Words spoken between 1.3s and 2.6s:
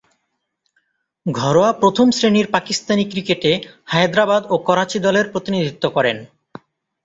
ঘরোয়া প্রথম-শ্রেণীর